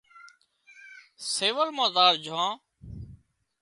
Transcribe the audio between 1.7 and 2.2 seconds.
مان زار